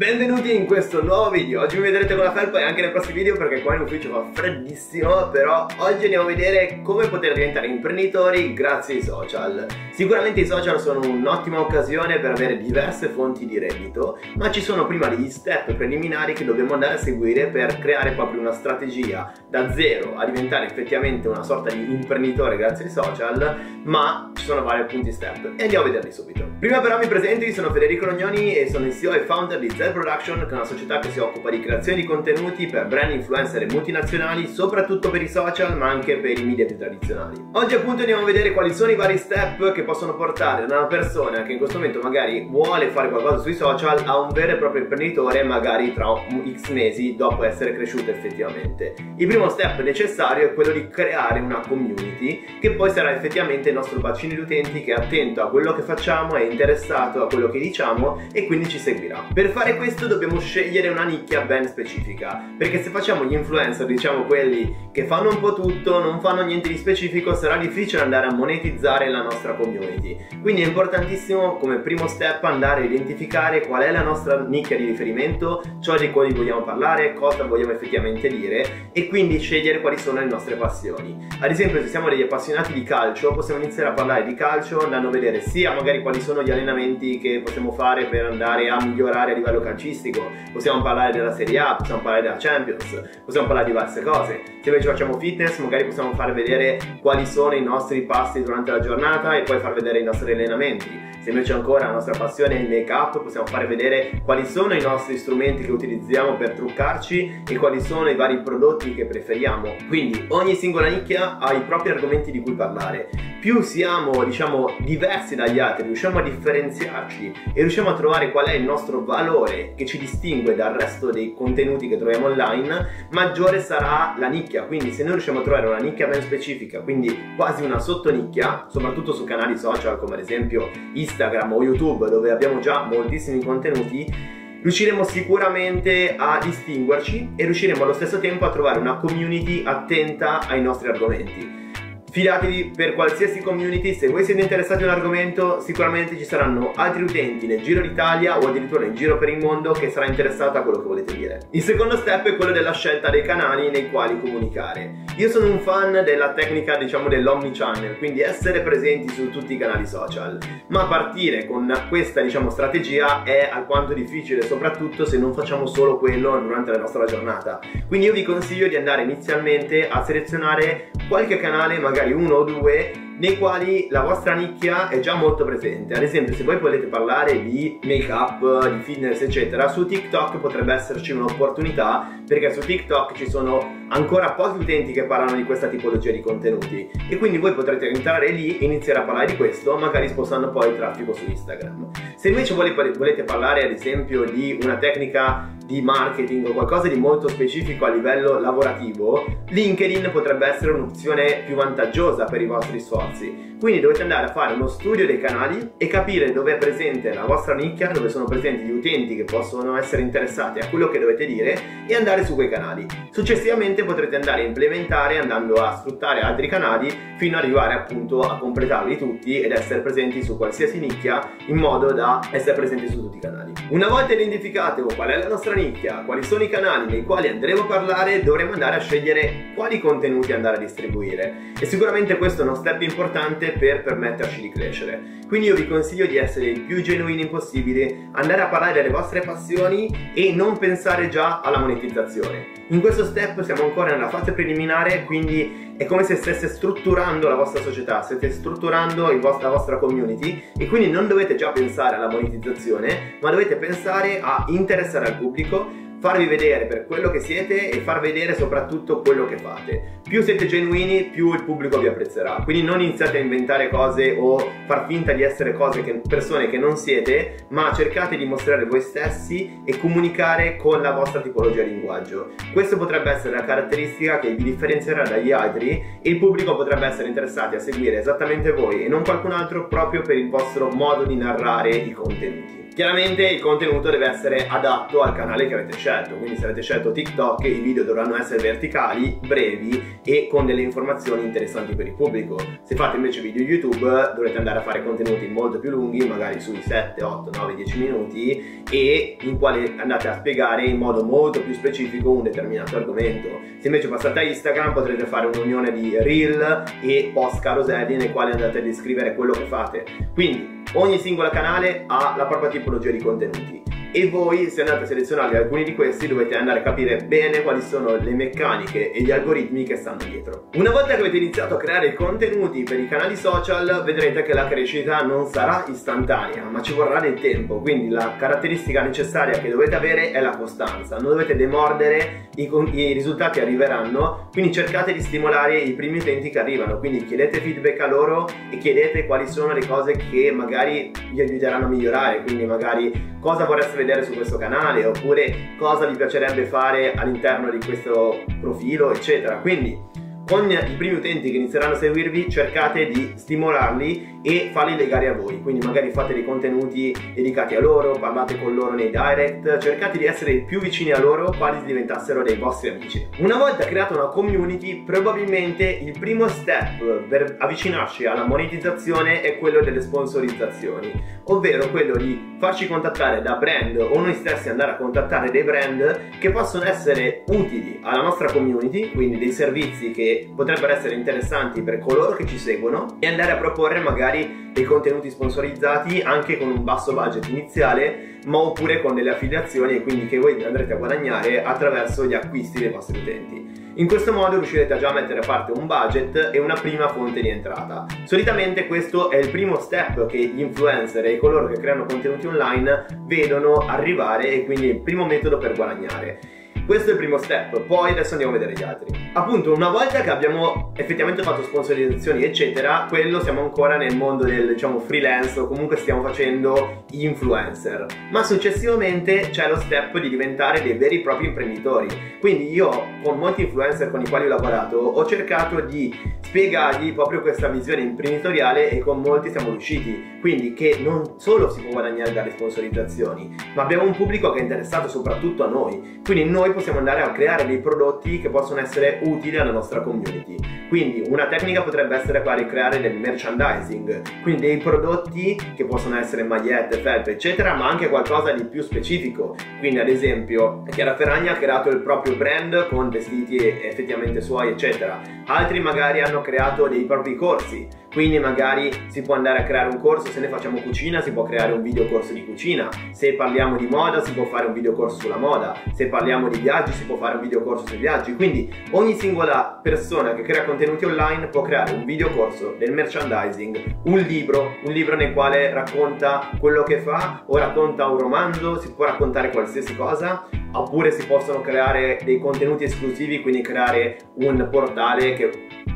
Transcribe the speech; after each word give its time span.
Benvenuti 0.00 0.56
in 0.56 0.64
questo 0.64 1.02
nuovo 1.04 1.28
video, 1.28 1.60
oggi 1.60 1.76
mi 1.76 1.82
vedrete 1.82 2.14
con 2.14 2.24
la 2.24 2.32
felpa 2.32 2.58
e 2.58 2.62
anche 2.62 2.80
nei 2.80 2.90
prossimi 2.90 3.18
video 3.18 3.36
perché 3.36 3.60
qua 3.60 3.74
in 3.74 3.82
ufficio 3.82 4.08
fa 4.08 4.24
freddissimo 4.32 5.28
Però 5.28 5.66
oggi 5.76 6.04
andiamo 6.04 6.24
a 6.24 6.28
vedere 6.28 6.80
come 6.82 7.06
poter 7.06 7.34
diventare 7.34 7.66
imprenditori 7.66 8.54
grazie 8.54 8.94
ai 8.94 9.02
social. 9.02 9.66
Sicuramente 9.92 10.40
i 10.40 10.46
social 10.46 10.80
sono 10.80 11.00
un'ottima 11.00 11.60
occasione 11.60 12.18
per 12.18 12.30
avere 12.30 12.56
diverse 12.56 13.08
fonti 13.08 13.44
di 13.44 13.58
reddito 13.58 14.18
Ma 14.36 14.50
ci 14.50 14.62
sono 14.62 14.86
prima 14.86 15.06
degli 15.08 15.28
step 15.28 15.74
preliminari 15.74 16.32
che 16.32 16.46
dobbiamo 16.46 16.72
andare 16.72 16.94
a 16.94 16.96
seguire 16.96 17.48
per 17.48 17.78
creare 17.78 18.12
proprio 18.12 18.40
una 18.40 18.52
strategia 18.52 19.30
da 19.50 19.70
zero 19.74 20.16
a 20.16 20.24
diventare 20.24 20.64
effettivamente 20.64 21.28
una 21.28 21.42
sorta 21.42 21.74
di 21.74 21.92
imprenditore 21.92 22.56
grazie 22.56 22.86
ai 22.86 22.90
social 22.90 23.82
Ma 23.84 24.32
ci 24.34 24.46
sono 24.46 24.62
vari 24.62 24.86
punti 24.86 25.12
step 25.12 25.52
e 25.56 25.64
andiamo 25.64 25.84
a 25.84 25.88
vederli 25.88 26.10
subito. 26.10 26.48
Prima 26.58 26.80
però 26.80 26.98
mi 26.98 27.06
presento, 27.06 27.44
sono 27.52 27.70
Federico 27.70 28.06
Rognoni 28.06 28.54
e 28.54 28.70
sono 28.70 28.86
il 28.86 28.94
CEO 28.94 29.12
e 29.12 29.20
founder 29.20 29.58
di 29.58 29.68
Z 29.68 29.89
Production 29.92 30.38
che 30.40 30.50
è 30.50 30.54
una 30.54 30.64
società 30.64 30.98
che 30.98 31.10
si 31.10 31.18
occupa 31.18 31.50
di 31.50 31.60
creazione 31.60 32.00
di 32.00 32.06
contenuti 32.06 32.66
per 32.66 32.86
brand 32.86 33.12
influencer 33.12 33.62
e 33.62 33.66
multinazionali 33.66 34.46
soprattutto 34.46 35.10
per 35.10 35.22
i 35.22 35.28
social 35.28 35.76
ma 35.76 35.88
anche 35.88 36.16
per 36.18 36.38
i 36.38 36.44
media 36.44 36.66
più 36.66 36.76
tradizionali. 36.76 37.48
Oggi 37.52 37.74
appunto 37.74 38.00
andiamo 38.00 38.22
a 38.22 38.24
vedere 38.24 38.52
quali 38.52 38.72
sono 38.72 38.90
i 38.90 38.96
vari 38.96 39.18
step 39.18 39.72
che 39.72 39.82
possono 39.82 40.14
portare 40.14 40.64
una 40.64 40.86
persona 40.86 41.42
che 41.42 41.52
in 41.52 41.58
questo 41.58 41.78
momento 41.78 42.00
magari 42.00 42.46
vuole 42.48 42.88
fare 42.90 43.08
qualcosa 43.08 43.38
sui 43.38 43.54
social 43.54 44.02
a 44.04 44.18
un 44.18 44.32
vero 44.32 44.52
e 44.52 44.56
proprio 44.56 44.82
imprenditore 44.82 45.42
magari 45.42 45.92
tra 45.92 46.06
x 46.14 46.68
mesi 46.70 47.16
dopo 47.16 47.44
essere 47.44 47.74
cresciuto 47.74 48.10
effettivamente. 48.10 48.94
Il 49.16 49.26
primo 49.26 49.48
step 49.48 49.80
necessario 49.80 50.46
è 50.46 50.54
quello 50.54 50.72
di 50.72 50.88
creare 50.88 51.40
una 51.40 51.60
community 51.66 52.58
che 52.60 52.72
poi 52.72 52.90
sarà 52.90 53.14
effettivamente 53.14 53.68
il 53.68 53.74
nostro 53.74 53.98
bacino 54.00 54.34
di 54.34 54.40
utenti 54.40 54.82
che 54.82 54.92
è 54.92 54.96
attento 54.96 55.42
a 55.42 55.48
quello 55.48 55.72
che 55.74 55.82
facciamo, 55.82 56.34
è 56.34 56.42
interessato 56.42 57.22
a 57.22 57.26
quello 57.26 57.48
che 57.48 57.58
diciamo 57.58 58.28
e 58.32 58.46
quindi 58.46 58.68
ci 58.68 58.78
seguirà. 58.78 59.24
Per 59.32 59.48
fare 59.48 59.76
questo 59.80 60.06
dobbiamo 60.06 60.38
scegliere 60.40 60.88
una 60.88 61.04
nicchia 61.04 61.40
ben 61.40 61.66
specifica, 61.66 62.38
perché 62.58 62.82
se 62.82 62.90
facciamo 62.90 63.24
gli 63.24 63.32
influencer, 63.32 63.86
diciamo 63.86 64.24
quelli 64.24 64.88
che 64.92 65.06
fanno 65.06 65.30
un 65.30 65.40
po' 65.40 65.54
tutto, 65.54 66.02
non 66.02 66.20
fanno 66.20 66.42
niente 66.42 66.68
di 66.68 66.76
specifico, 66.76 67.34
sarà 67.34 67.56
difficile 67.56 68.02
andare 68.02 68.26
a 68.26 68.34
monetizzare 68.34 69.08
la 69.08 69.22
nostra 69.22 69.54
community. 69.54 70.18
Quindi 70.42 70.60
è 70.60 70.66
importantissimo 70.66 71.56
come 71.56 71.78
primo 71.78 72.08
step 72.08 72.44
andare 72.44 72.82
a 72.82 72.84
identificare 72.84 73.66
qual 73.66 73.80
è 73.80 73.90
la 73.90 74.02
nostra 74.02 74.42
nicchia 74.42 74.76
di 74.76 74.84
riferimento, 74.84 75.62
ciò 75.80 75.96
di 75.96 76.10
cui 76.10 76.30
vogliamo 76.34 76.60
parlare, 76.60 77.14
cosa 77.14 77.44
vogliamo 77.44 77.72
effettivamente 77.72 78.28
dire 78.28 78.90
e 78.92 79.08
quindi 79.08 79.38
scegliere 79.38 79.80
quali 79.80 79.96
sono 79.96 80.20
le 80.20 80.26
nostre 80.26 80.56
passioni. 80.56 81.26
Ad 81.40 81.50
esempio 81.50 81.80
se 81.80 81.88
siamo 81.88 82.10
degli 82.10 82.22
appassionati 82.22 82.74
di 82.74 82.82
calcio 82.82 83.32
possiamo 83.32 83.62
iniziare 83.62 83.88
a 83.88 83.92
parlare 83.92 84.24
di 84.24 84.34
calcio 84.34 84.80
andando 84.80 85.08
a 85.08 85.10
vedere 85.10 85.40
sia 85.40 85.72
magari 85.72 86.02
quali 86.02 86.20
sono 86.20 86.42
gli 86.42 86.50
allenamenti 86.50 87.18
che 87.18 87.40
possiamo 87.42 87.72
fare 87.72 88.04
per 88.06 88.26
andare 88.26 88.68
a 88.68 88.76
migliorare 88.84 89.32
a 89.32 89.34
livello 89.34 89.59
calcistico 89.62 89.90
calcistico, 89.90 90.30
possiamo 90.52 90.82
parlare 90.82 91.12
della 91.12 91.32
Serie 91.32 91.58
A, 91.58 91.76
possiamo 91.76 92.00
parlare 92.00 92.22
della 92.22 92.36
Champions, 92.38 93.20
possiamo 93.24 93.46
parlare 93.46 93.66
di 93.66 93.72
diverse 93.72 94.02
cose. 94.02 94.42
Se 94.62 94.68
invece 94.68 94.88
facciamo 94.88 95.18
fitness, 95.18 95.58
magari 95.58 95.84
possiamo 95.84 96.12
far 96.14 96.32
vedere 96.32 96.78
quali 97.00 97.26
sono 97.26 97.54
i 97.54 97.62
nostri 97.62 98.02
passi 98.02 98.42
durante 98.42 98.70
la 98.70 98.80
giornata 98.80 99.36
e 99.36 99.42
poi 99.42 99.58
far 99.58 99.72
vedere 99.74 100.00
i 100.00 100.04
nostri 100.04 100.32
allenamenti. 100.32 101.09
Se 101.22 101.28
invece 101.28 101.52
ancora 101.52 101.84
la 101.84 101.92
nostra 101.92 102.16
passione 102.16 102.56
è 102.56 102.60
il 102.60 102.68
make 102.70 102.90
up, 102.90 103.22
possiamo 103.22 103.44
fare 103.44 103.66
vedere 103.66 104.22
quali 104.24 104.46
sono 104.46 104.72
i 104.72 104.80
nostri 104.80 105.18
strumenti 105.18 105.62
che 105.64 105.70
utilizziamo 105.70 106.36
per 106.36 106.52
truccarci 106.52 107.42
e 107.46 107.56
quali 107.56 107.78
sono 107.82 108.08
i 108.08 108.16
vari 108.16 108.40
prodotti 108.40 108.94
che 108.94 109.04
preferiamo. 109.04 109.74
Quindi 109.86 110.24
ogni 110.28 110.54
singola 110.54 110.88
nicchia 110.88 111.36
ha 111.36 111.52
i 111.52 111.60
propri 111.60 111.90
argomenti 111.90 112.30
di 112.30 112.40
cui 112.40 112.54
parlare. 112.54 113.10
Più 113.38 113.60
siamo, 113.60 114.24
diciamo, 114.24 114.76
diversi 114.80 115.34
dagli 115.34 115.58
altri, 115.58 115.84
riusciamo 115.84 116.18
a 116.18 116.22
differenziarci 116.22 117.32
e 117.54 117.60
riusciamo 117.60 117.90
a 117.90 117.94
trovare 117.94 118.32
qual 118.32 118.46
è 118.46 118.52
il 118.52 118.64
nostro 118.64 119.02
valore 119.02 119.74
che 119.76 119.86
ci 119.86 119.98
distingue 119.98 120.54
dal 120.54 120.74
resto 120.74 121.10
dei 121.10 121.34
contenuti 121.34 121.88
che 121.88 121.96
troviamo 121.96 122.26
online, 122.26 123.08
maggiore 123.10 123.60
sarà 123.60 124.14
la 124.18 124.28
nicchia. 124.28 124.64
Quindi 124.64 124.92
se 124.92 125.02
noi 125.02 125.12
riusciamo 125.12 125.40
a 125.40 125.42
trovare 125.42 125.66
una 125.66 125.78
nicchia 125.78 126.06
ben 126.06 126.20
specifica, 126.20 126.80
quindi 126.80 127.34
quasi 127.36 127.62
una 127.62 127.78
sottonicchia, 127.78 128.66
soprattutto 128.68 129.12
su 129.12 129.24
canali 129.24 129.56
social 129.56 129.98
come 129.98 130.14
ad 130.14 130.20
esempio 130.20 130.68
Instagram, 130.92 131.08
Instagram 131.10 131.52
o 131.52 131.62
YouTube 131.62 132.08
dove 132.08 132.30
abbiamo 132.30 132.60
già 132.60 132.84
moltissimi 132.84 133.42
contenuti 133.42 134.38
riusciremo 134.62 135.04
sicuramente 135.04 136.14
a 136.16 136.38
distinguerci 136.42 137.30
e 137.36 137.44
riusciremo 137.44 137.82
allo 137.82 137.94
stesso 137.94 138.20
tempo 138.20 138.44
a 138.44 138.50
trovare 138.50 138.78
una 138.78 138.96
community 138.96 139.62
attenta 139.64 140.46
ai 140.46 140.62
nostri 140.62 140.88
argomenti. 140.88 141.69
Fidatevi 142.10 142.72
per 142.74 142.94
qualsiasi 142.94 143.40
community, 143.40 143.94
se 143.94 144.08
voi 144.08 144.24
siete 144.24 144.40
interessati 144.40 144.82
a 144.82 144.86
un 144.86 144.92
argomento 144.92 145.60
sicuramente 145.60 146.18
ci 146.18 146.24
saranno 146.24 146.72
altri 146.74 147.02
utenti 147.02 147.46
nel 147.46 147.62
giro 147.62 147.80
d'Italia 147.82 148.36
o 148.36 148.48
addirittura 148.48 148.84
in 148.84 148.96
giro 148.96 149.16
per 149.16 149.28
il 149.28 149.38
mondo 149.38 149.70
che 149.70 149.90
sarà 149.90 150.06
interessato 150.06 150.58
a 150.58 150.62
quello 150.62 150.80
che 150.80 150.88
volete 150.88 151.16
dire. 151.16 151.40
Il 151.50 151.62
secondo 151.62 151.96
step 151.96 152.26
è 152.26 152.34
quello 152.34 152.50
della 152.50 152.72
scelta 152.72 153.10
dei 153.10 153.22
canali 153.22 153.70
nei 153.70 153.90
quali 153.90 154.18
comunicare. 154.18 155.04
Io 155.18 155.28
sono 155.28 155.52
un 155.52 155.60
fan 155.60 156.02
della 156.04 156.32
tecnica 156.32 156.76
diciamo 156.76 157.06
dell'omnichannel, 157.06 157.98
quindi 157.98 158.22
essere 158.22 158.60
presenti 158.62 159.12
su 159.14 159.30
tutti 159.30 159.54
i 159.54 159.58
canali 159.58 159.86
social, 159.86 160.38
ma 160.68 160.86
partire 160.86 161.46
con 161.46 161.72
questa 161.88 162.22
diciamo 162.22 162.50
strategia 162.50 163.22
è 163.22 163.48
alquanto 163.52 163.92
difficile, 163.92 164.42
soprattutto 164.42 165.04
se 165.04 165.16
non 165.16 165.32
facciamo 165.32 165.66
solo 165.66 165.96
quello 165.98 166.36
durante 166.40 166.72
la 166.72 166.78
nostra 166.78 167.04
giornata. 167.04 167.60
Quindi 167.86 168.06
io 168.06 168.12
vi 168.12 168.24
consiglio 168.24 168.66
di 168.66 168.74
andare 168.74 169.02
inizialmente 169.02 169.88
a 169.88 170.02
selezionare 170.02 170.90
qualche 171.10 171.38
canale 171.38 171.80
magari 171.80 172.12
uno 172.12 172.36
o 172.36 172.44
due 172.44 172.92
nei 173.18 173.36
quali 173.36 173.88
la 173.90 174.02
vostra 174.02 174.32
nicchia 174.32 174.88
è 174.88 175.00
già 175.00 175.14
molto 175.16 175.44
presente. 175.44 175.92
Ad 175.92 176.02
esempio, 176.04 176.34
se 176.34 176.44
voi 176.44 176.56
volete 176.56 176.86
parlare 176.86 177.42
di 177.42 177.80
make 177.82 178.10
up, 178.10 178.68
di 178.68 178.80
fitness, 178.80 179.20
eccetera, 179.20 179.68
su 179.68 179.84
TikTok 179.86 180.38
potrebbe 180.38 180.72
esserci 180.72 181.10
un'opportunità 181.10 182.22
perché 182.26 182.52
su 182.52 182.60
TikTok 182.60 183.14
ci 183.14 183.28
sono 183.28 183.86
ancora 183.88 184.32
pochi 184.32 184.62
utenti 184.62 184.92
che 184.92 185.02
parlano 185.02 185.34
di 185.36 185.42
questa 185.42 185.66
tipologia 185.66 186.12
di 186.12 186.20
contenuti 186.20 186.88
e 187.08 187.18
quindi 187.18 187.38
voi 187.38 187.54
potrete 187.54 187.88
entrare 187.88 188.30
lì 188.30 188.56
e 188.58 188.64
iniziare 188.64 189.00
a 189.00 189.02
parlare 189.02 189.26
di 189.26 189.36
questo, 189.36 189.76
magari 189.76 190.08
spostando 190.08 190.50
poi 190.50 190.68
il 190.68 190.76
traffico 190.76 191.12
su 191.12 191.24
Instagram. 191.28 191.90
Se 192.14 192.28
invece 192.28 192.54
volete 192.54 193.24
parlare 193.24 193.64
ad 193.64 193.72
esempio 193.72 194.22
di 194.24 194.58
una 194.62 194.76
tecnica 194.76 195.58
di 195.70 195.80
marketing 195.82 196.48
o 196.48 196.52
qualcosa 196.52 196.88
di 196.88 196.96
molto 196.96 197.28
specifico 197.28 197.84
a 197.84 197.90
livello 197.90 198.40
lavorativo, 198.40 199.24
LinkedIn 199.50 200.10
potrebbe 200.10 200.48
essere 200.48 200.72
un'opzione 200.72 201.44
più 201.46 201.54
vantaggiosa 201.54 202.24
per 202.24 202.40
i 202.42 202.46
vostri 202.46 202.80
sforzi. 202.80 203.48
Quindi 203.60 203.80
dovete 203.80 204.02
andare 204.02 204.26
a 204.26 204.32
fare 204.32 204.54
uno 204.54 204.66
studio 204.66 205.06
dei 205.06 205.20
canali 205.20 205.72
e 205.76 205.86
capire 205.86 206.32
dove 206.32 206.54
è 206.54 206.58
presente 206.58 207.12
la 207.12 207.24
vostra 207.24 207.54
nicchia, 207.54 207.88
dove 207.88 208.08
sono 208.08 208.24
presenti 208.24 208.64
gli 208.64 208.72
utenti 208.72 209.14
che 209.14 209.24
possono 209.24 209.76
essere 209.76 210.02
interessati 210.02 210.58
a 210.58 210.66
quello 210.68 210.88
che 210.88 210.98
dovete 210.98 211.26
dire 211.26 211.58
e 211.86 211.94
andare 211.94 212.24
su 212.24 212.34
quei 212.34 212.48
canali. 212.48 212.86
Successivamente 213.10 213.84
potrete 213.84 214.16
andare 214.16 214.42
a 214.42 214.46
implementare 214.46 215.18
andando 215.18 215.54
a 215.54 215.76
sfruttare 215.76 216.20
altri 216.20 216.48
canali 216.48 217.09
fino 217.20 217.36
ad 217.36 217.44
arrivare 217.44 217.74
appunto 217.74 218.20
a 218.20 218.38
completarli 218.38 218.96
tutti 218.96 219.42
ed 219.42 219.52
essere 219.52 219.80
presenti 219.80 220.22
su 220.22 220.38
qualsiasi 220.38 220.78
nicchia 220.78 221.32
in 221.48 221.56
modo 221.56 221.92
da 221.92 222.20
essere 222.30 222.56
presenti 222.56 222.88
su 222.88 222.98
tutti 222.98 223.18
i 223.18 223.20
canali. 223.20 223.52
Una 223.68 223.88
volta 223.88 224.14
identificate 224.14 224.82
qual 224.82 225.10
è 225.10 225.18
la 225.18 225.28
nostra 225.28 225.52
nicchia, 225.52 226.02
quali 226.06 226.22
sono 226.22 226.42
i 226.42 226.48
canali 226.48 226.90
nei 226.90 227.04
quali 227.04 227.28
andremo 227.28 227.60
a 227.60 227.66
parlare, 227.66 228.22
dovremo 228.22 228.52
andare 228.52 228.76
a 228.76 228.80
scegliere 228.80 229.52
quali 229.54 229.78
contenuti 229.80 230.32
andare 230.32 230.56
a 230.56 230.60
distribuire. 230.60 231.52
E 231.60 231.66
sicuramente 231.66 232.16
questo 232.16 232.40
è 232.40 232.44
uno 232.46 232.54
step 232.54 232.80
importante 232.80 233.50
per 233.50 233.82
permetterci 233.82 234.40
di 234.40 234.50
crescere. 234.50 235.18
Quindi 235.28 235.48
io 235.48 235.54
vi 235.54 235.68
consiglio 235.68 236.06
di 236.06 236.16
essere 236.16 236.46
il 236.46 236.60
più 236.60 236.80
genuini 236.80 237.28
possibile, 237.28 238.08
andare 238.12 238.40
a 238.40 238.46
parlare 238.46 238.72
delle 238.72 238.88
vostre 238.88 239.20
passioni 239.20 240.12
e 240.14 240.32
non 240.34 240.56
pensare 240.56 241.08
già 241.08 241.40
alla 241.40 241.58
monetizzazione. 241.58 242.58
In 242.68 242.80
questo 242.80 243.04
step 243.04 243.42
siamo 243.42 243.64
ancora 243.64 243.90
nella 243.90 244.08
fase 244.08 244.32
preliminare, 244.32 245.04
quindi 245.04 245.74
è 245.76 245.86
come 245.86 246.02
se 246.04 246.16
stesse 246.16 246.48
strutturando 246.48 247.09
la 247.28 247.34
vostra 247.34 247.60
società, 247.62 248.02
stesse 248.02 248.30
strutturando 248.30 249.10
vostro, 249.18 249.48
la 249.48 249.54
vostra 249.54 249.78
community 249.78 250.42
e 250.56 250.66
quindi 250.68 250.90
non 250.90 251.08
dovete 251.08 251.34
già 251.34 251.50
pensare 251.50 251.96
alla 251.96 252.08
monetizzazione, 252.08 253.18
ma 253.20 253.30
dovete 253.30 253.56
pensare 253.56 254.20
a 254.20 254.44
interessare 254.48 255.06
al 255.06 255.16
pubblico 255.16 255.88
farvi 256.00 256.24
vedere 256.24 256.64
per 256.64 256.86
quello 256.86 257.10
che 257.10 257.20
siete 257.20 257.70
e 257.70 257.80
far 257.80 258.00
vedere 258.00 258.34
soprattutto 258.34 259.00
quello 259.00 259.26
che 259.26 259.36
fate. 259.36 260.00
Più 260.02 260.22
siete 260.22 260.46
genuini, 260.46 261.04
più 261.04 261.32
il 261.34 261.44
pubblico 261.44 261.78
vi 261.78 261.86
apprezzerà. 261.86 262.40
Quindi 262.42 262.62
non 262.62 262.80
iniziate 262.80 263.18
a 263.18 263.20
inventare 263.20 263.68
cose 263.68 264.16
o 264.18 264.38
far 264.66 264.86
finta 264.86 265.12
di 265.12 265.22
essere 265.22 265.52
cose 265.52 265.82
che, 265.82 266.00
persone 266.08 266.48
che 266.48 266.58
non 266.58 266.76
siete, 266.76 267.46
ma 267.48 267.72
cercate 267.74 268.16
di 268.16 268.24
mostrare 268.24 268.64
voi 268.64 268.80
stessi 268.80 269.60
e 269.64 269.78
comunicare 269.78 270.56
con 270.56 270.80
la 270.80 270.92
vostra 270.92 271.20
tipologia 271.20 271.62
di 271.62 271.70
linguaggio. 271.70 272.32
Questo 272.52 272.78
potrebbe 272.78 273.10
essere 273.10 273.36
la 273.36 273.44
caratteristica 273.44 274.18
che 274.18 274.34
vi 274.34 274.42
differenzierà 274.42 275.02
dagli 275.04 275.32
altri 275.32 275.98
e 276.02 276.10
il 276.10 276.18
pubblico 276.18 276.56
potrebbe 276.56 276.86
essere 276.86 277.08
interessato 277.08 277.56
a 277.56 277.60
seguire 277.60 277.98
esattamente 277.98 278.52
voi 278.52 278.84
e 278.84 278.88
non 278.88 279.04
qualcun 279.04 279.32
altro 279.32 279.68
proprio 279.68 280.00
per 280.00 280.16
il 280.16 280.30
vostro 280.30 280.70
modo 280.70 281.04
di 281.04 281.14
narrare 281.14 281.70
i 281.70 281.92
contenuti. 281.92 282.59
Chiaramente 282.80 283.28
il 283.28 283.42
contenuto 283.42 283.90
deve 283.90 284.08
essere 284.08 284.46
adatto 284.48 285.02
al 285.02 285.14
canale 285.14 285.46
che 285.46 285.52
avete 285.52 285.76
scelto, 285.76 286.14
quindi 286.14 286.38
se 286.38 286.46
avete 286.46 286.62
scelto 286.62 286.92
TikTok 286.92 287.44
i 287.44 287.60
video 287.60 287.84
dovranno 287.84 288.16
essere 288.16 288.40
verticali, 288.40 289.20
brevi 289.20 289.98
e 290.02 290.28
con 290.30 290.46
delle 290.46 290.62
informazioni 290.62 291.24
interessanti 291.24 291.74
per 291.74 291.88
il 291.88 291.92
pubblico. 291.92 292.38
Se 292.62 292.74
fate 292.76 292.96
invece 292.96 293.20
video 293.20 293.42
YouTube 293.42 293.86
dovrete 294.14 294.38
andare 294.38 294.60
a 294.60 294.62
fare 294.62 294.82
contenuti 294.82 295.26
molto 295.26 295.58
più 295.58 295.68
lunghi, 295.68 296.06
magari 296.06 296.40
sui 296.40 296.62
7, 296.62 297.02
8, 297.02 297.30
9, 297.38 297.54
10 297.56 297.78
minuti 297.78 298.62
e 298.70 299.18
in 299.20 299.38
quale 299.38 299.74
andate 299.76 300.08
a 300.08 300.14
spiegare 300.14 300.64
in 300.64 300.78
modo 300.78 301.04
molto 301.04 301.42
più 301.42 301.52
specifico 301.52 302.08
un 302.08 302.22
determinato 302.22 302.78
argomento. 302.78 303.28
Se 303.58 303.66
invece 303.66 303.88
passate 303.88 304.20
a 304.20 304.22
Instagram 304.22 304.72
potrete 304.72 305.04
fare 305.04 305.26
un'unione 305.26 305.70
di 305.70 305.98
reel 305.98 306.62
e 306.80 307.10
post 307.12 307.42
caroselli 307.42 307.96
nei 307.96 308.10
quali 308.10 308.32
andate 308.32 308.60
a 308.60 308.62
descrivere 308.62 309.14
quello 309.14 309.32
che 309.32 309.44
fate. 309.44 309.84
Quindi 310.14 310.59
ogni 310.74 310.98
singolo 310.98 311.30
canale 311.30 311.84
ha 311.86 312.14
la 312.16 312.26
propria 312.26 312.50
tipologia 312.50 312.90
di 312.90 313.02
contenuti 313.02 313.62
e 313.92 314.08
voi 314.08 314.48
se 314.50 314.60
andate 314.60 314.84
a 314.84 314.86
selezionare 314.86 315.36
alcuni 315.36 315.64
di 315.64 315.74
questi 315.74 316.06
dovete 316.06 316.36
andare 316.36 316.60
a 316.60 316.62
capire 316.62 316.98
bene 316.98 317.42
quali 317.42 317.60
sono 317.60 317.96
le 317.96 318.12
meccaniche 318.12 318.92
e 318.92 319.02
gli 319.02 319.10
algoritmi 319.10 319.64
che 319.64 319.76
stanno 319.76 320.04
dietro. 320.04 320.48
Una 320.54 320.70
volta 320.70 320.94
che 320.94 321.00
avete 321.00 321.16
iniziato 321.16 321.54
a 321.54 321.58
creare 321.58 321.94
contenuti 321.94 322.62
per 322.62 322.78
i 322.78 322.88
canali 322.88 323.16
social 323.16 323.82
vedrete 323.84 324.22
che 324.22 324.32
la 324.32 324.46
crescita 324.46 325.02
non 325.02 325.26
sarà 325.26 325.64
istantanea 325.68 326.44
ma 326.44 326.62
ci 326.62 326.72
vorrà 326.72 327.00
del 327.00 327.20
tempo. 327.20 327.60
Quindi 327.60 327.88
la 327.88 328.14
caratteristica 328.16 328.82
necessaria 328.82 329.38
che 329.40 329.48
dovete 329.48 329.74
avere 329.74 330.12
è 330.12 330.20
la 330.20 330.36
costanza. 330.36 330.96
Non 330.96 331.10
dovete 331.10 331.34
demordere 331.34 332.28
i, 332.36 332.48
i 332.72 332.92
risultati 332.92 333.40
arriveranno 333.40 334.28
quindi 334.32 334.52
cercate 334.52 334.92
di 334.92 335.00
stimolare 335.00 335.58
i 335.58 335.72
primi 335.72 335.98
utenti 335.98 336.30
che 336.30 336.38
arrivano. 336.38 336.78
Quindi 336.78 337.04
chiedete 337.04 337.40
feedback 337.40 337.80
a 337.80 337.88
loro 337.88 338.28
e 338.50 338.58
chiedete 338.58 339.06
quali 339.06 339.26
sono 339.26 339.52
le 339.52 339.66
cose 339.66 339.96
che 339.96 340.30
magari 340.30 340.92
vi 341.12 341.20
aiuteranno 341.20 341.66
a 341.66 341.68
migliorare. 341.68 342.22
Quindi 342.22 342.44
magari 342.44 343.18
cosa 343.20 343.44
vorreste 343.44 343.76
vedere 343.84 344.04
su 344.04 344.12
questo 344.12 344.36
canale 344.36 344.84
oppure 344.84 345.54
cosa 345.58 345.86
vi 345.86 345.96
piacerebbe 345.96 346.44
fare 346.44 346.94
all'interno 346.94 347.50
di 347.50 347.58
questo 347.64 348.24
profilo 348.40 348.92
eccetera. 348.92 349.38
Quindi 349.38 350.08
con 350.30 350.48
i 350.48 350.76
primi 350.76 350.94
utenti 350.94 351.28
che 351.28 351.38
inizieranno 351.38 351.74
a 351.74 351.76
seguirvi 351.76 352.30
cercate 352.30 352.86
di 352.86 353.14
stimolarli 353.16 354.20
e 354.22 354.50
farli 354.52 354.76
legare 354.76 355.08
a 355.08 355.14
voi. 355.14 355.42
Quindi 355.42 355.66
magari 355.66 355.90
fate 355.90 356.14
dei 356.14 356.24
contenuti 356.24 356.94
dedicati 357.12 357.56
a 357.56 357.60
loro 357.60 357.98
parlate 357.98 358.38
con 358.38 358.54
loro 358.54 358.72
nei 358.72 358.90
direct 358.90 359.58
cercate 359.58 359.98
di 359.98 360.04
essere 360.04 360.42
più 360.42 360.60
vicini 360.60 360.92
a 360.92 361.00
loro 361.00 361.34
quasi 361.36 361.64
diventassero 361.64 362.22
dei 362.22 362.36
vostri 362.36 362.68
amici. 362.68 363.08
Una 363.18 363.38
volta 363.38 363.64
creata 363.64 363.94
una 363.94 364.06
community 364.06 364.84
probabilmente 364.84 365.64
il 365.64 365.98
primo 365.98 366.28
step 366.28 367.08
per 367.08 367.34
avvicinarci 367.36 368.06
alla 368.06 368.24
monetizzazione 368.24 369.22
è 369.22 369.36
quello 369.36 369.62
delle 369.62 369.80
sponsorizzazioni 369.80 370.92
ovvero 371.24 371.68
quello 371.70 371.96
di 371.96 372.29
farci 372.40 372.66
contattare 372.66 373.20
da 373.20 373.34
brand 373.34 373.76
o 373.76 374.00
noi 374.00 374.14
stessi 374.14 374.48
andare 374.48 374.72
a 374.72 374.76
contattare 374.76 375.30
dei 375.30 375.44
brand 375.44 376.18
che 376.18 376.30
possono 376.30 376.64
essere 376.64 377.22
utili 377.26 377.78
alla 377.82 378.02
nostra 378.02 378.32
community 378.32 378.90
quindi 378.92 379.18
dei 379.18 379.30
servizi 379.30 379.90
che 379.90 380.26
potrebbero 380.34 380.72
essere 380.72 380.94
interessanti 380.94 381.60
per 381.60 381.78
coloro 381.78 382.12
che 382.16 382.26
ci 382.26 382.38
seguono 382.38 382.96
e 382.98 383.06
andare 383.08 383.32
a 383.32 383.36
proporre 383.36 383.80
magari 383.80 384.49
dei 384.52 384.64
contenuti 384.64 385.10
sponsorizzati 385.10 386.00
anche 386.00 386.36
con 386.38 386.48
un 386.48 386.64
basso 386.64 386.92
budget 386.92 387.28
iniziale 387.28 388.18
ma 388.26 388.38
oppure 388.38 388.82
con 388.82 388.94
delle 388.94 389.10
affiliazioni 389.10 389.76
e 389.76 389.82
quindi 389.82 390.06
che 390.06 390.18
voi 390.18 390.42
andrete 390.44 390.74
a 390.74 390.76
guadagnare 390.76 391.42
attraverso 391.42 392.04
gli 392.04 392.14
acquisti 392.14 392.58
dei 392.58 392.68
vostri 392.68 392.98
utenti. 392.98 393.70
In 393.74 393.86
questo 393.86 394.12
modo 394.12 394.36
riuscirete 394.36 394.76
già 394.78 394.90
a 394.90 394.92
mettere 394.92 395.20
a 395.20 395.26
parte 395.26 395.52
un 395.52 395.66
budget 395.66 396.30
e 396.32 396.38
una 396.38 396.54
prima 396.54 396.88
fonte 396.88 397.20
di 397.20 397.28
entrata. 397.28 397.86
Solitamente 398.04 398.66
questo 398.66 399.10
è 399.10 399.16
il 399.16 399.30
primo 399.30 399.58
step 399.58 400.06
che 400.06 400.18
gli 400.18 400.40
influencer 400.40 401.04
e 401.06 401.18
coloro 401.18 401.46
che 401.46 401.58
creano 401.60 401.86
contenuti 401.86 402.26
online 402.26 402.86
vedono 403.06 403.64
arrivare 403.66 404.32
e 404.32 404.44
quindi 404.44 404.66
il 404.66 404.80
primo 404.80 405.06
metodo 405.06 405.38
per 405.38 405.54
guadagnare. 405.54 406.39
Questo 406.70 406.90
è 406.90 406.92
il 406.92 406.98
primo 406.98 407.18
step, 407.18 407.62
poi 407.62 407.90
adesso 407.90 408.12
andiamo 408.12 408.32
a 408.32 408.38
vedere 408.38 408.56
gli 408.56 408.62
altri. 408.62 409.10
Appunto, 409.14 409.52
una 409.52 409.70
volta 409.70 410.02
che 410.02 410.10
abbiamo 410.10 410.72
effettivamente 410.76 411.20
fatto 411.20 411.42
sponsorizzazioni, 411.42 412.22
eccetera, 412.22 412.86
quello 412.88 413.20
siamo 413.20 413.40
ancora 413.40 413.76
nel 413.76 413.96
mondo 413.96 414.22
del, 414.22 414.46
diciamo, 414.46 414.78
freelance 414.78 415.40
o 415.40 415.48
comunque 415.48 415.76
stiamo 415.78 416.00
facendo 416.00 416.84
influencer. 416.92 417.86
Ma 418.12 418.22
successivamente 418.22 419.30
c'è 419.30 419.48
lo 419.48 419.56
step 419.56 419.98
di 419.98 420.08
diventare 420.08 420.62
dei 420.62 420.74
veri 420.74 421.00
e 421.00 421.02
propri 421.02 421.26
imprenditori. 421.26 421.88
Quindi 422.20 422.52
io, 422.52 422.70
con 423.02 423.18
molti 423.18 423.42
influencer 423.42 423.90
con 423.90 424.02
i 424.02 424.08
quali 424.08 424.26
ho 424.26 424.28
lavorato, 424.28 424.76
ho 424.76 425.04
cercato 425.06 425.58
di 425.62 425.92
spiegargli 426.30 426.94
proprio 426.94 427.22
questa 427.22 427.48
visione 427.48 427.82
imprenditoriale 427.82 428.70
e 428.70 428.78
con 428.78 429.00
molti 429.00 429.30
siamo 429.30 429.50
riusciti. 429.50 430.18
Quindi 430.20 430.52
che 430.52 430.78
non 430.80 431.18
solo 431.18 431.50
si 431.50 431.60
può 431.60 431.72
guadagnare 431.72 432.12
dalle 432.12 432.30
sponsorizzazioni, 432.30 433.34
ma 433.54 433.62
abbiamo 433.62 433.82
un 433.82 433.96
pubblico 433.96 434.30
che 434.30 434.38
è 434.38 434.42
interessato 434.42 434.88
soprattutto 434.88 435.42
a 435.42 435.48
noi. 435.48 436.00
Quindi 436.04 436.30
noi 436.30 436.52
possiamo 436.52 436.78
andare 436.78 437.02
a 437.02 437.10
creare 437.10 437.46
dei 437.46 437.58
prodotti 437.58 438.20
che 438.20 438.28
possono 438.28 438.60
essere 438.60 439.00
utili 439.02 439.38
alla 439.38 439.50
nostra 439.50 439.80
community. 439.80 440.36
Quindi 440.68 441.02
una 441.08 441.26
tecnica 441.26 441.62
potrebbe 441.62 441.96
essere 441.96 442.22
quella 442.22 442.36
di 442.36 442.46
creare 442.46 442.80
del 442.80 442.94
merchandising, 442.94 444.22
quindi 444.22 444.42
dei 444.42 444.58
prodotti 444.58 445.36
che 445.56 445.64
possono 445.64 445.98
essere 445.98 446.22
magliette, 446.22 446.78
felpe, 446.78 447.10
eccetera, 447.10 447.54
ma 447.54 447.68
anche 447.68 447.88
qualcosa 447.88 448.30
di 448.30 448.44
più 448.44 448.62
specifico. 448.62 449.34
Quindi 449.58 449.80
ad 449.80 449.88
esempio 449.88 450.62
Chiara 450.70 450.94
Ferragni 450.94 451.26
ha 451.26 451.34
creato 451.34 451.70
il 451.70 451.80
proprio 451.80 452.14
brand 452.14 452.68
con 452.68 452.88
vestiti 452.88 453.36
effettivamente 453.36 454.20
suoi, 454.20 454.50
eccetera. 454.50 455.00
Altri 455.26 455.58
magari 455.58 456.02
hanno 456.02 456.19
creato 456.20 456.68
dei 456.68 456.84
propri 456.84 457.16
corsi, 457.16 457.66
quindi 457.92 458.18
magari 458.18 458.70
si 458.88 459.02
può 459.02 459.14
andare 459.14 459.40
a 459.40 459.44
creare 459.44 459.68
un 459.68 459.80
corso, 459.80 460.10
se 460.10 460.20
ne 460.20 460.28
facciamo 460.28 460.60
cucina 460.60 461.00
si 461.00 461.12
può 461.12 461.24
creare 461.24 461.52
un 461.52 461.62
video 461.62 461.86
corso 461.88 462.12
di 462.12 462.24
cucina, 462.24 462.68
se 462.90 463.14
parliamo 463.14 463.56
di 463.56 463.66
moda 463.66 464.02
si 464.02 464.12
può 464.12 464.24
fare 464.24 464.46
un 464.46 464.52
video 464.52 464.72
corso 464.72 465.00
sulla 465.00 465.16
moda, 465.16 465.56
se 465.72 465.86
parliamo 465.86 466.28
di 466.28 466.38
viaggi 466.38 466.72
si 466.72 466.84
può 466.84 466.96
fare 466.96 467.16
un 467.16 467.22
video 467.22 467.42
corso 467.42 467.66
sui 467.66 467.78
viaggi, 467.78 468.14
quindi 468.14 468.52
ogni 468.70 468.94
singola 468.94 469.58
persona 469.62 470.14
che 470.14 470.22
crea 470.22 470.44
contenuti 470.44 470.84
online 470.84 471.28
può 471.28 471.42
creare 471.42 471.72
un 471.72 471.84
video 471.84 472.10
corso 472.10 472.54
del 472.58 472.72
merchandising, 472.72 473.80
un 473.84 473.98
libro, 473.98 474.56
un 474.64 474.72
libro 474.72 474.96
nel 474.96 475.12
quale 475.12 475.52
racconta 475.52 476.30
quello 476.38 476.62
che 476.62 476.78
fa 476.78 477.24
o 477.26 477.36
racconta 477.36 477.86
un 477.86 477.98
romanzo, 477.98 478.60
si 478.60 478.72
può 478.72 478.84
raccontare 478.84 479.30
qualsiasi 479.30 479.76
cosa 479.76 480.26
oppure 480.52 480.90
si 480.90 481.06
possono 481.06 481.40
creare 481.40 482.00
dei 482.04 482.18
contenuti 482.18 482.64
esclusivi, 482.64 483.20
quindi 483.20 483.40
creare 483.40 483.98
un 484.16 484.48
portale 484.50 485.14
che 485.14 485.30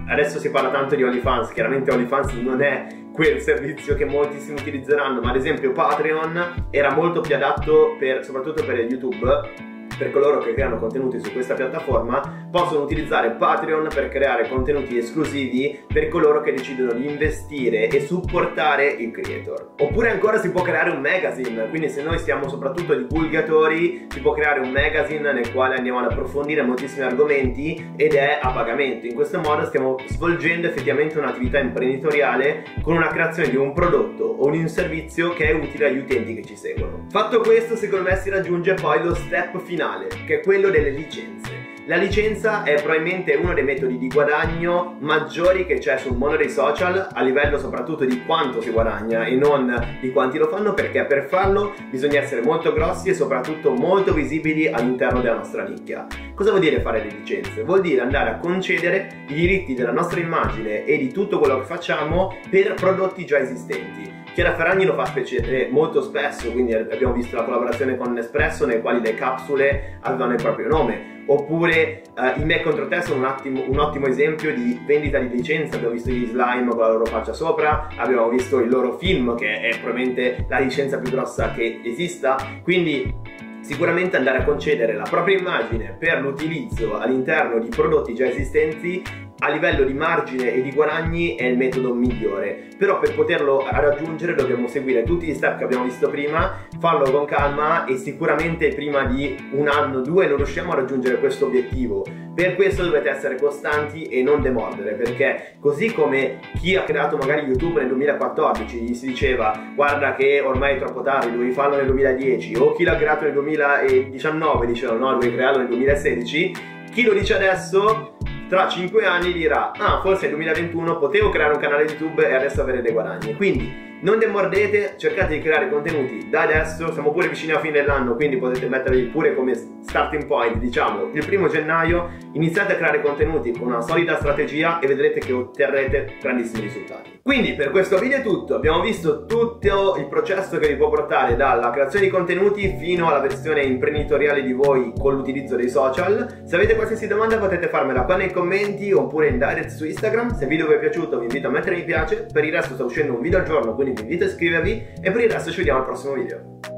adesso 0.08 0.38
si 0.38 0.50
parla 0.50 0.70
tanto 0.70 0.94
di 0.94 1.02
OnlyFans, 1.02 1.52
chiaramente 1.52 1.90
OnlyFans 1.90 2.03
non 2.42 2.62
è 2.62 2.86
quel 3.12 3.40
servizio 3.40 3.94
che 3.94 4.04
moltissimi 4.04 4.58
utilizzeranno, 4.58 5.20
ma 5.20 5.30
ad 5.30 5.36
esempio 5.36 5.72
Patreon 5.72 6.68
era 6.70 6.92
molto 6.92 7.20
più 7.20 7.34
adatto 7.34 7.96
per, 7.98 8.24
soprattutto 8.24 8.64
per 8.64 8.78
YouTube 8.80 9.72
per 9.96 10.10
coloro 10.10 10.38
che 10.38 10.54
creano 10.54 10.78
contenuti 10.78 11.20
su 11.20 11.32
questa 11.32 11.54
piattaforma 11.54 12.48
possono 12.50 12.82
utilizzare 12.82 13.30
Patreon 13.30 13.88
per 13.92 14.08
creare 14.08 14.48
contenuti 14.48 14.98
esclusivi 14.98 15.80
per 15.86 16.08
coloro 16.08 16.40
che 16.40 16.52
decidono 16.52 16.92
di 16.92 17.08
investire 17.08 17.88
e 17.88 18.00
supportare 18.00 18.86
il 18.86 19.10
creator. 19.10 19.72
Oppure 19.78 20.10
ancora 20.10 20.38
si 20.38 20.50
può 20.50 20.62
creare 20.62 20.90
un 20.90 21.00
magazine, 21.00 21.68
quindi 21.68 21.88
se 21.88 22.02
noi 22.02 22.18
siamo 22.18 22.48
soprattutto 22.48 22.94
divulgatori 22.94 24.06
si 24.08 24.20
può 24.20 24.32
creare 24.32 24.60
un 24.60 24.70
magazine 24.70 25.32
nel 25.32 25.52
quale 25.52 25.76
andiamo 25.76 25.98
ad 25.98 26.10
approfondire 26.10 26.62
moltissimi 26.62 27.04
argomenti 27.04 27.92
ed 27.96 28.14
è 28.14 28.38
a 28.40 28.50
pagamento. 28.50 29.06
In 29.06 29.14
questo 29.14 29.38
modo 29.40 29.64
stiamo 29.66 29.96
svolgendo 30.06 30.66
effettivamente 30.66 31.18
un'attività 31.18 31.58
imprenditoriale 31.58 32.64
con 32.82 32.96
una 32.96 33.08
creazione 33.08 33.50
di 33.50 33.56
un 33.56 33.72
prodotto 33.72 34.24
o 34.24 34.46
un 34.46 34.68
servizio 34.68 35.32
che 35.34 35.48
è 35.48 35.52
utile 35.52 35.86
agli 35.86 35.98
utenti 35.98 36.34
che 36.34 36.44
ci 36.44 36.56
seguono. 36.56 37.06
Fatto 37.10 37.40
questo 37.40 37.76
secondo 37.76 38.08
me 38.08 38.16
si 38.16 38.30
raggiunge 38.30 38.74
poi 38.74 39.02
lo 39.02 39.14
step 39.14 39.58
finale 39.60 39.83
finale, 39.84 40.08
che 40.24 40.40
è 40.40 40.40
quello 40.40 40.70
delle 40.70 40.90
licenze. 40.90 41.53
La 41.86 41.96
licenza 41.96 42.62
è 42.62 42.80
probabilmente 42.80 43.34
uno 43.34 43.52
dei 43.52 43.62
metodi 43.62 43.98
di 43.98 44.08
guadagno 44.08 44.96
maggiori 45.00 45.66
che 45.66 45.76
c'è 45.76 45.98
sul 45.98 46.16
mondo 46.16 46.38
dei 46.38 46.48
social 46.48 47.08
a 47.12 47.22
livello 47.22 47.58
soprattutto 47.58 48.06
di 48.06 48.24
quanto 48.24 48.62
si 48.62 48.70
guadagna 48.70 49.26
e 49.26 49.34
non 49.34 49.98
di 50.00 50.10
quanti 50.10 50.38
lo 50.38 50.48
fanno 50.48 50.72
perché 50.72 51.04
per 51.04 51.24
farlo 51.24 51.74
bisogna 51.90 52.20
essere 52.20 52.40
molto 52.40 52.72
grossi 52.72 53.10
e 53.10 53.14
soprattutto 53.14 53.72
molto 53.72 54.14
visibili 54.14 54.66
all'interno 54.66 55.20
della 55.20 55.36
nostra 55.36 55.62
nicchia. 55.64 56.06
Cosa 56.34 56.48
vuol 56.48 56.62
dire 56.62 56.80
fare 56.80 57.04
le 57.04 57.10
licenze? 57.18 57.62
Vuol 57.64 57.82
dire 57.82 58.00
andare 58.00 58.30
a 58.30 58.38
concedere 58.38 59.26
i 59.28 59.34
diritti 59.34 59.74
della 59.74 59.92
nostra 59.92 60.20
immagine 60.20 60.86
e 60.86 60.96
di 60.96 61.12
tutto 61.12 61.38
quello 61.38 61.58
che 61.58 61.66
facciamo 61.66 62.38
per 62.48 62.72
prodotti 62.72 63.26
già 63.26 63.38
esistenti. 63.38 64.10
Chiara 64.32 64.54
Ferragni 64.54 64.86
lo 64.86 64.94
fa 64.94 65.04
specie, 65.04 65.68
molto 65.70 66.00
spesso, 66.00 66.50
quindi 66.50 66.72
abbiamo 66.72 67.12
visto 67.12 67.36
la 67.36 67.44
collaborazione 67.44 67.98
con 67.98 68.14
Nespresso 68.14 68.64
nel 68.64 68.80
quale 68.80 69.00
le 69.00 69.14
capsule 69.14 69.98
avevano 70.00 70.32
il 70.32 70.42
proprio 70.42 70.66
nome, 70.66 71.13
oppure 71.26 72.02
uh, 72.16 72.40
i 72.40 72.44
me 72.44 72.62
contro 72.62 72.86
te 72.88 73.02
sono 73.02 73.20
un, 73.20 73.24
attimo, 73.24 73.64
un, 73.66 73.78
ottimo 73.78 74.06
esempio 74.06 74.54
di 74.54 74.80
vendita 74.86 75.18
di 75.18 75.34
licenza, 75.34 75.76
abbiamo 75.76 75.94
visto 75.94 76.10
gli 76.10 76.26
slime 76.26 76.68
con 76.68 76.78
la 76.78 76.92
loro 76.92 77.06
faccia 77.06 77.32
sopra, 77.32 77.88
abbiamo 77.96 78.28
visto 78.28 78.58
il 78.60 78.68
loro 78.68 78.96
film 78.98 79.36
che 79.36 79.60
è 79.60 79.78
probabilmente 79.80 80.46
la 80.48 80.58
licenza 80.58 80.98
più 80.98 81.10
grossa 81.10 81.52
che 81.52 81.80
esista, 81.82 82.36
quindi 82.62 83.12
sicuramente 83.60 84.16
andare 84.16 84.38
a 84.38 84.44
concedere 84.44 84.94
la 84.94 85.06
propria 85.08 85.38
immagine 85.38 85.96
per 85.98 86.20
l'utilizzo 86.20 86.98
all'interno 86.98 87.58
di 87.58 87.68
prodotti 87.68 88.14
già 88.14 88.26
esistenti 88.26 89.02
a 89.38 89.50
livello 89.50 89.84
di 89.84 89.92
margine 89.92 90.52
e 90.52 90.62
di 90.62 90.72
guadagni 90.72 91.34
è 91.34 91.44
il 91.44 91.56
metodo 91.56 91.92
migliore, 91.92 92.68
però 92.78 92.98
per 92.98 93.14
poterlo 93.14 93.66
raggiungere 93.68 94.34
dobbiamo 94.34 94.68
seguire 94.68 95.02
tutti 95.02 95.26
gli 95.26 95.34
step 95.34 95.58
che 95.58 95.64
abbiamo 95.64 95.84
visto 95.84 96.08
prima, 96.08 96.66
farlo 96.78 97.10
con 97.10 97.24
calma 97.24 97.84
e 97.84 97.96
sicuramente 97.96 98.68
prima 98.68 99.04
di 99.04 99.36
un 99.52 99.68
anno, 99.68 100.00
due 100.00 100.26
non 100.26 100.36
riusciamo 100.36 100.72
a 100.72 100.76
raggiungere 100.76 101.18
questo 101.18 101.46
obiettivo. 101.46 102.04
Per 102.34 102.56
questo 102.56 102.82
dovete 102.82 103.10
essere 103.10 103.36
costanti 103.36 104.06
e 104.06 104.22
non 104.22 104.42
demordere, 104.42 104.94
perché 104.94 105.56
così 105.60 105.92
come 105.92 106.40
chi 106.58 106.74
ha 106.74 106.82
creato 106.82 107.16
magari 107.16 107.46
YouTube 107.46 107.78
nel 107.78 107.88
2014 107.88 108.80
gli 108.80 108.94
si 108.94 109.06
diceva 109.06 109.72
guarda 109.74 110.14
che 110.14 110.40
ormai 110.40 110.74
è 110.74 110.78
troppo 110.78 111.02
tardi, 111.02 111.30
dovevi 111.30 111.52
farlo 111.52 111.76
nel 111.76 111.86
2010, 111.86 112.56
o 112.56 112.72
chi 112.72 112.82
l'ha 112.82 112.96
creato 112.96 113.24
nel 113.24 113.34
2019 113.34 114.66
diceva 114.66 114.94
no, 114.94 115.12
dovevi 115.12 115.34
crearlo 115.34 115.58
nel 115.58 115.68
2016, 115.68 116.52
chi 116.92 117.02
lo 117.02 117.12
dice 117.12 117.34
adesso 117.34 118.13
tra 118.54 118.68
5 118.68 119.04
anni 119.04 119.32
dirà 119.32 119.72
ah 119.76 120.00
forse 120.00 120.26
nel 120.26 120.36
2021 120.36 120.96
potevo 120.98 121.28
creare 121.28 121.54
un 121.54 121.58
canale 121.58 121.82
YouTube 121.86 122.24
e 122.24 122.34
adesso 122.34 122.60
avere 122.60 122.82
dei 122.82 122.92
guadagni 122.92 123.34
quindi 123.34 123.93
non 124.04 124.18
demordete, 124.18 124.94
cercate 124.98 125.34
di 125.34 125.40
creare 125.40 125.70
contenuti 125.70 126.28
da 126.28 126.42
adesso, 126.42 126.92
siamo 126.92 127.10
pure 127.10 127.28
vicini 127.28 127.52
alla 127.52 127.60
fine 127.60 127.80
dell'anno, 127.80 128.14
quindi 128.14 128.36
potete 128.36 128.68
metterli 128.68 129.04
pure 129.04 129.34
come 129.34 129.54
starting 129.54 130.26
point, 130.26 130.58
diciamo, 130.58 131.10
il 131.14 131.24
primo 131.24 131.48
gennaio, 131.48 132.10
iniziate 132.32 132.74
a 132.74 132.76
creare 132.76 133.00
contenuti 133.00 133.52
con 133.52 133.68
una 133.68 133.80
solida 133.80 134.16
strategia 134.16 134.78
e 134.78 134.86
vedrete 134.86 135.20
che 135.20 135.32
otterrete 135.32 136.18
grandissimi 136.20 136.64
risultati. 136.64 137.20
Quindi 137.22 137.54
per 137.54 137.70
questo 137.70 137.96
video 137.98 138.18
è 138.18 138.22
tutto, 138.22 138.54
abbiamo 138.54 138.82
visto 138.82 139.24
tutto 139.24 139.96
il 139.98 140.06
processo 140.06 140.58
che 140.58 140.68
vi 140.68 140.76
può 140.76 140.90
portare 140.90 141.34
dalla 141.34 141.70
creazione 141.70 142.04
di 142.04 142.10
contenuti 142.10 142.76
fino 142.78 143.08
alla 143.08 143.20
versione 143.20 143.62
imprenditoriale 143.62 144.42
di 144.42 144.52
voi 144.52 144.92
con 144.98 145.14
l'utilizzo 145.14 145.56
dei 145.56 145.70
social. 145.70 146.42
Se 146.44 146.54
avete 146.56 146.74
qualsiasi 146.74 147.06
domanda 147.06 147.38
potete 147.38 147.68
farmela 147.68 148.02
qua 148.02 148.16
nei 148.16 148.30
commenti 148.30 148.92
oppure 148.92 149.28
in 149.28 149.38
direct 149.38 149.70
su 149.70 149.86
Instagram. 149.86 150.36
Se 150.36 150.44
il 150.44 150.50
video 150.50 150.66
vi 150.66 150.74
è 150.74 150.78
piaciuto 150.78 151.18
vi 151.18 151.24
invito 151.24 151.48
a 151.48 151.50
mettere 151.50 151.76
mi 151.76 151.84
piace, 151.84 152.26
per 152.30 152.44
il 152.44 152.52
resto 152.52 152.74
sta 152.74 152.84
uscendo 152.84 153.14
un 153.14 153.22
video 153.22 153.38
al 153.38 153.46
giorno, 153.46 153.74
quindi 153.74 153.93
vi 153.94 154.02
invito 154.02 154.24
a 154.24 154.26
iscrivervi 154.26 154.86
e 155.00 155.10
per 155.10 155.20
il 155.20 155.30
resto 155.30 155.50
ci 155.50 155.58
vediamo 155.58 155.80
al 155.80 155.84
prossimo 155.86 156.14
video. 156.14 156.73